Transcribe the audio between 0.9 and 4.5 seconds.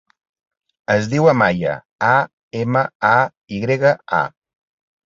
Es diu Amaya: a, ema, a, i grega, a.